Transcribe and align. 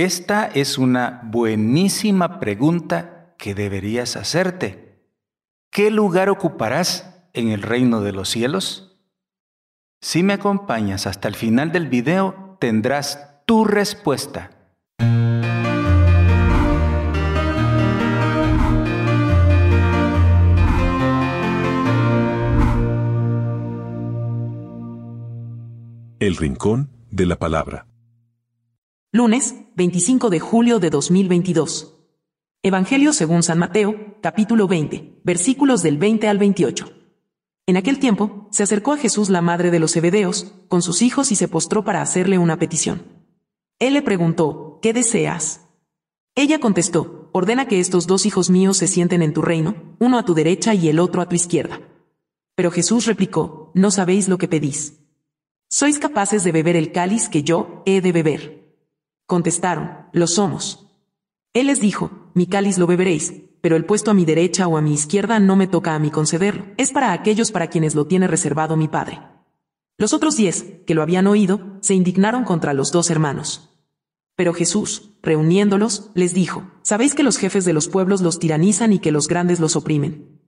Esta 0.00 0.46
es 0.46 0.78
una 0.78 1.20
buenísima 1.24 2.40
pregunta 2.40 3.34
que 3.36 3.54
deberías 3.54 4.16
hacerte. 4.16 5.04
¿Qué 5.70 5.90
lugar 5.90 6.30
ocuparás 6.30 7.22
en 7.34 7.50
el 7.50 7.60
reino 7.60 8.00
de 8.00 8.12
los 8.12 8.30
cielos? 8.30 8.98
Si 10.00 10.22
me 10.22 10.32
acompañas 10.32 11.06
hasta 11.06 11.28
el 11.28 11.34
final 11.34 11.70
del 11.70 11.88
video, 11.88 12.56
tendrás 12.58 13.42
tu 13.44 13.66
respuesta. 13.66 14.50
El 26.20 26.36
Rincón 26.38 26.88
de 27.10 27.26
la 27.26 27.36
Palabra. 27.36 27.89
Lunes, 29.12 29.56
25 29.74 30.30
de 30.30 30.38
julio 30.38 30.78
de 30.78 30.88
2022. 30.88 31.96
Evangelio 32.62 33.12
según 33.12 33.42
San 33.42 33.58
Mateo, 33.58 34.16
capítulo 34.20 34.68
20, 34.68 35.22
versículos 35.24 35.82
del 35.82 35.98
20 35.98 36.28
al 36.28 36.38
28. 36.38 36.92
En 37.66 37.76
aquel 37.76 37.98
tiempo, 37.98 38.46
se 38.52 38.62
acercó 38.62 38.92
a 38.92 38.98
Jesús 38.98 39.28
la 39.28 39.40
madre 39.40 39.72
de 39.72 39.80
los 39.80 39.94
Zebedeos, 39.94 40.54
con 40.68 40.80
sus 40.80 41.02
hijos 41.02 41.32
y 41.32 41.34
se 41.34 41.48
postró 41.48 41.82
para 41.82 42.02
hacerle 42.02 42.38
una 42.38 42.60
petición. 42.60 43.02
Él 43.80 43.94
le 43.94 44.02
preguntó, 44.02 44.78
¿qué 44.80 44.92
deseas? 44.92 45.62
Ella 46.36 46.60
contestó, 46.60 47.30
ordena 47.32 47.66
que 47.66 47.80
estos 47.80 48.06
dos 48.06 48.26
hijos 48.26 48.48
míos 48.48 48.76
se 48.76 48.86
sienten 48.86 49.22
en 49.22 49.32
tu 49.32 49.42
reino, 49.42 49.74
uno 49.98 50.20
a 50.20 50.24
tu 50.24 50.34
derecha 50.34 50.72
y 50.74 50.88
el 50.88 51.00
otro 51.00 51.20
a 51.20 51.28
tu 51.28 51.34
izquierda. 51.34 51.80
Pero 52.54 52.70
Jesús 52.70 53.06
replicó, 53.06 53.72
no 53.74 53.90
sabéis 53.90 54.28
lo 54.28 54.38
que 54.38 54.46
pedís. 54.46 55.00
¿Sois 55.68 55.98
capaces 55.98 56.44
de 56.44 56.52
beber 56.52 56.76
el 56.76 56.92
cáliz 56.92 57.28
que 57.28 57.42
yo 57.42 57.82
he 57.86 58.00
de 58.00 58.12
beber? 58.12 58.59
Contestaron, 59.30 60.08
lo 60.12 60.26
somos. 60.26 60.88
Él 61.54 61.68
les 61.68 61.80
dijo, 61.80 62.10
mi 62.34 62.48
cáliz 62.48 62.78
lo 62.78 62.88
beberéis, 62.88 63.32
pero 63.60 63.76
el 63.76 63.84
puesto 63.84 64.10
a 64.10 64.14
mi 64.14 64.24
derecha 64.24 64.66
o 64.66 64.76
a 64.76 64.82
mi 64.82 64.92
izquierda 64.92 65.38
no 65.38 65.54
me 65.54 65.68
toca 65.68 65.94
a 65.94 66.00
mí 66.00 66.10
concederlo, 66.10 66.64
es 66.78 66.90
para 66.90 67.12
aquellos 67.12 67.52
para 67.52 67.68
quienes 67.68 67.94
lo 67.94 68.08
tiene 68.08 68.26
reservado 68.26 68.76
mi 68.76 68.88
Padre. 68.88 69.20
Los 69.98 70.14
otros 70.14 70.36
diez, 70.36 70.64
que 70.84 70.96
lo 70.96 71.02
habían 71.02 71.28
oído, 71.28 71.78
se 71.80 71.94
indignaron 71.94 72.42
contra 72.42 72.74
los 72.74 72.90
dos 72.90 73.08
hermanos. 73.08 73.70
Pero 74.34 74.52
Jesús, 74.52 75.12
reuniéndolos, 75.22 76.10
les 76.14 76.34
dijo, 76.34 76.64
Sabéis 76.82 77.14
que 77.14 77.22
los 77.22 77.36
jefes 77.36 77.64
de 77.64 77.72
los 77.72 77.86
pueblos 77.86 78.22
los 78.22 78.40
tiranizan 78.40 78.92
y 78.92 78.98
que 78.98 79.12
los 79.12 79.28
grandes 79.28 79.60
los 79.60 79.76
oprimen. 79.76 80.40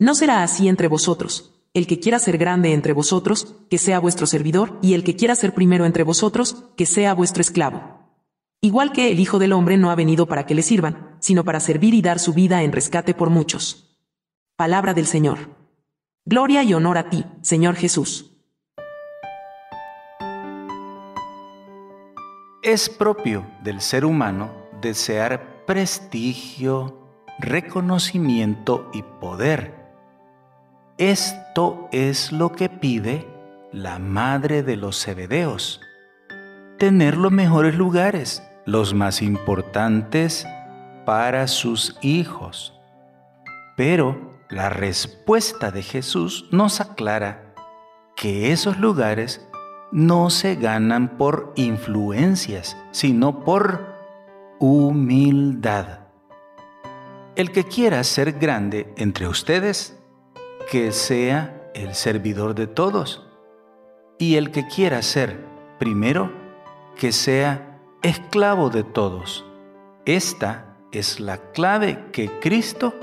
No 0.00 0.16
será 0.16 0.42
así 0.42 0.66
entre 0.66 0.88
vosotros. 0.88 1.54
El 1.72 1.86
que 1.86 2.00
quiera 2.00 2.18
ser 2.18 2.36
grande 2.36 2.72
entre 2.72 2.94
vosotros, 2.94 3.54
que 3.70 3.78
sea 3.78 4.00
vuestro 4.00 4.26
servidor, 4.26 4.76
y 4.82 4.94
el 4.94 5.04
que 5.04 5.14
quiera 5.14 5.36
ser 5.36 5.54
primero 5.54 5.86
entre 5.86 6.02
vosotros, 6.02 6.64
que 6.76 6.84
sea 6.84 7.14
vuestro 7.14 7.40
esclavo 7.40 7.93
igual 8.64 8.92
que 8.92 9.12
el 9.12 9.20
Hijo 9.20 9.38
del 9.38 9.52
Hombre 9.52 9.76
no 9.76 9.90
ha 9.90 9.94
venido 9.94 10.26
para 10.26 10.46
que 10.46 10.54
le 10.54 10.62
sirvan, 10.62 11.16
sino 11.20 11.44
para 11.44 11.60
servir 11.60 11.92
y 11.92 12.00
dar 12.00 12.18
su 12.18 12.32
vida 12.32 12.62
en 12.62 12.72
rescate 12.72 13.12
por 13.12 13.28
muchos. 13.28 13.98
Palabra 14.56 14.94
del 14.94 15.06
Señor. 15.06 15.50
Gloria 16.24 16.62
y 16.62 16.72
honor 16.72 16.96
a 16.96 17.10
ti, 17.10 17.26
Señor 17.42 17.74
Jesús. 17.74 18.30
Es 22.62 22.88
propio 22.88 23.46
del 23.62 23.82
ser 23.82 24.06
humano 24.06 24.50
desear 24.80 25.66
prestigio, 25.66 26.98
reconocimiento 27.38 28.88
y 28.94 29.02
poder. 29.02 29.74
Esto 30.96 31.90
es 31.92 32.32
lo 32.32 32.52
que 32.52 32.70
pide 32.70 33.28
la 33.72 33.98
madre 33.98 34.62
de 34.62 34.76
los 34.78 35.04
Zebedeos. 35.04 35.82
Tener 36.78 37.18
los 37.18 37.30
mejores 37.30 37.74
lugares, 37.74 38.42
los 38.66 38.94
más 38.94 39.22
importantes 39.22 40.46
para 41.04 41.48
sus 41.48 41.96
hijos. 42.00 42.78
Pero 43.76 44.34
la 44.48 44.70
respuesta 44.70 45.70
de 45.70 45.82
Jesús 45.82 46.46
nos 46.50 46.80
aclara 46.80 47.54
que 48.16 48.52
esos 48.52 48.78
lugares 48.78 49.46
no 49.90 50.30
se 50.30 50.56
ganan 50.56 51.16
por 51.16 51.52
influencias, 51.56 52.76
sino 52.90 53.44
por 53.44 53.94
humildad. 54.58 56.00
El 57.36 57.50
que 57.50 57.64
quiera 57.64 58.02
ser 58.04 58.32
grande 58.32 58.92
entre 58.96 59.26
ustedes, 59.26 59.98
que 60.70 60.92
sea 60.92 61.70
el 61.74 61.94
servidor 61.94 62.54
de 62.54 62.66
todos. 62.66 63.26
Y 64.18 64.36
el 64.36 64.52
que 64.52 64.66
quiera 64.68 65.02
ser 65.02 65.44
primero, 65.78 66.32
que 66.96 67.10
sea 67.10 67.73
esclavo 68.04 68.68
de 68.68 68.84
todos. 68.84 69.46
Esta 70.04 70.76
es 70.92 71.20
la 71.20 71.38
clave 71.52 72.04
que 72.12 72.30
Cristo 72.38 72.94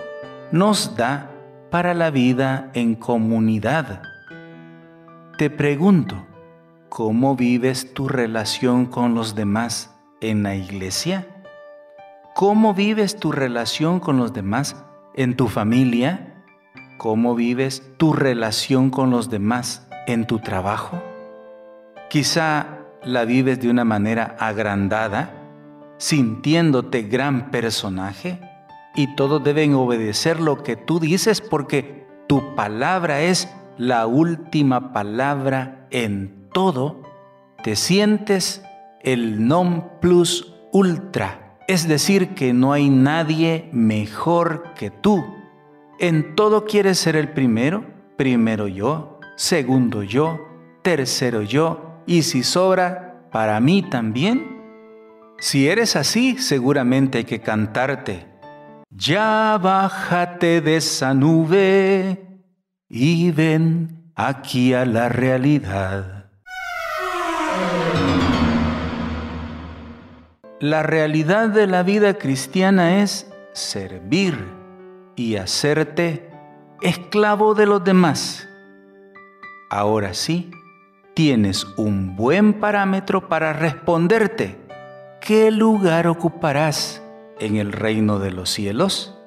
nos 0.52 0.96
da 0.96 1.32
para 1.72 1.96
la 1.96 2.12
vida 2.12 2.70
en 2.76 2.94
comunidad. 2.94 4.04
Te 5.40 5.50
pregunto, 5.50 6.28
¿cómo 6.90 7.36
vives 7.36 7.96
tu 7.96 8.08
relación 8.08 8.86
con 8.86 9.16
los 9.16 9.34
demás 9.34 9.98
en 10.22 10.44
la 10.44 10.54
iglesia? 10.54 11.28
¿Cómo 12.36 12.76
vives 12.76 13.20
tu 13.20 13.32
relación 13.32 14.00
con 14.00 14.18
los 14.18 14.34
demás 14.34 14.86
en 15.16 15.36
tu 15.36 15.48
familia? 15.48 16.44
¿Cómo 17.00 17.34
vives 17.34 17.92
tu 17.98 18.14
relación 18.14 18.92
con 18.92 19.10
los 19.10 19.32
demás 19.32 19.88
en 20.06 20.28
tu 20.28 20.38
trabajo? 20.38 21.02
Quizá 22.08 22.81
la 23.04 23.26
vives 23.26 23.60
de 23.60 23.70
una 23.70 23.86
manera 23.86 24.36
agrandada, 24.40 25.34
sintiéndote 25.98 27.04
gran 27.04 27.52
personaje, 27.52 28.40
y 28.96 29.16
todos 29.16 29.44
deben 29.44 29.74
obedecer 29.74 30.40
lo 30.40 30.64
que 30.64 30.76
tú 30.76 31.00
dices 31.00 31.42
porque 31.42 32.06
tu 32.28 32.56
palabra 32.56 33.22
es 33.22 33.54
la 33.78 34.06
última 34.06 34.94
palabra 34.94 35.88
en 35.92 36.50
todo, 36.54 37.02
te 37.64 37.76
sientes 37.76 38.64
el 39.02 39.48
non 39.48 40.00
plus 40.00 40.54
ultra, 40.72 41.58
es 41.68 41.88
decir, 41.88 42.36
que 42.36 42.54
no 42.54 42.74
hay 42.74 42.90
nadie 42.90 43.70
mejor 43.72 44.74
que 44.76 44.92
tú. 44.92 45.24
En 46.00 46.36
todo 46.36 46.66
quieres 46.66 47.00
ser 47.00 47.16
el 47.16 47.30
primero, 47.30 47.86
primero 48.18 48.68
yo, 48.68 49.20
segundo 49.36 50.04
yo, 50.04 50.40
tercero 50.82 51.42
yo, 51.42 51.91
y 52.06 52.24
si 52.24 52.44
sobra, 52.44 53.30
para 53.32 53.60
mí 53.60 53.84
también. 53.84 54.62
Si 55.40 55.68
eres 55.68 55.96
así, 55.96 56.38
seguramente 56.38 57.20
hay 57.20 57.24
que 57.24 57.42
cantarte. 57.42 58.28
Ya 58.90 59.58
bájate 59.62 60.62
de 60.62 60.78
esa 60.78 61.14
nube 61.14 62.42
y 62.90 63.32
ven 63.32 64.12
aquí 64.16 64.74
a 64.74 64.86
la 64.86 65.10
realidad. 65.10 66.30
La 70.60 70.84
realidad 70.84 71.50
de 71.50 71.66
la 71.66 71.82
vida 71.82 72.20
cristiana 72.20 73.02
es 73.02 73.32
servir 73.54 74.38
y 75.16 75.38
hacerte 75.38 76.30
esclavo 76.82 77.56
de 77.56 77.66
los 77.66 77.84
demás. 77.84 78.48
Ahora 79.72 80.14
sí, 80.14 80.52
tienes 81.14 81.66
un 81.78 82.16
buen 82.16 82.54
parámetro 82.60 83.28
para 83.28 83.54
responderte. 83.54 84.58
¿Qué 85.20 85.52
lugar 85.52 86.08
ocuparás 86.08 87.02
en 87.40 87.58
el 87.58 87.72
reino 87.72 88.20
de 88.20 88.32
los 88.32 88.50
cielos? 88.50 89.18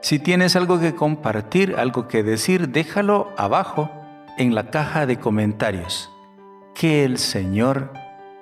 Si 0.00 0.18
tienes 0.18 0.56
algo 0.56 0.80
que 0.80 0.94
compartir, 0.94 1.76
algo 1.76 2.08
que 2.08 2.22
decir, 2.22 2.70
déjalo 2.70 3.28
abajo 3.36 3.90
en 4.38 4.54
la 4.54 4.70
caja 4.70 5.06
de 5.06 5.18
comentarios. 5.18 6.10
Que 6.74 7.04
el 7.04 7.18
Señor 7.18 7.92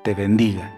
te 0.05 0.15
bendiga. 0.15 0.78